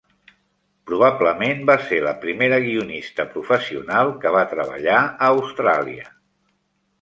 Probablement 0.91 1.59
va 1.69 1.75
ser 1.89 1.99
la 2.05 2.13
primera 2.23 2.59
guionista 2.63 3.27
professional 3.35 4.15
que 4.25 4.33
va 4.37 4.43
treballar 4.55 4.97
a 5.05 5.29
Austràlia. 5.35 6.11